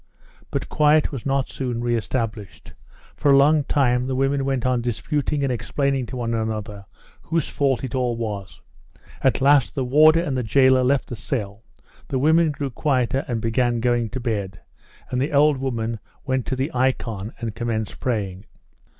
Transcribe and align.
But 0.49 0.67
quiet 0.67 1.11
was 1.11 1.27
not 1.27 1.47
soon 1.47 1.83
re 1.83 1.95
established. 1.95 2.73
For 3.15 3.29
a 3.31 3.37
long 3.37 3.63
time 3.65 4.07
the 4.07 4.15
women 4.15 4.45
went 4.45 4.65
on 4.65 4.81
disputing 4.81 5.43
and 5.43 5.51
explaining 5.53 6.07
to 6.07 6.17
one 6.17 6.33
another 6.33 6.85
whose 7.21 7.47
fault 7.47 7.83
it 7.83 7.93
all 7.93 8.15
was. 8.17 8.61
At 9.23 9.41
last 9.41 9.75
the 9.75 9.85
warder 9.85 10.19
and 10.23 10.35
the 10.35 10.41
jailer 10.41 10.83
left 10.83 11.09
the 11.09 11.15
cell, 11.15 11.61
the 12.07 12.17
women 12.17 12.49
grew 12.49 12.71
quieter 12.71 13.23
and 13.27 13.39
began 13.41 13.79
going 13.79 14.09
to 14.09 14.19
bed, 14.19 14.61
and 15.11 15.21
the 15.21 15.31
old 15.33 15.57
woman 15.59 15.99
went 16.25 16.47
to 16.47 16.55
the 16.55 16.71
icon 16.73 17.33
and 17.39 17.53
commenced 17.53 17.99
praying. 17.99 18.45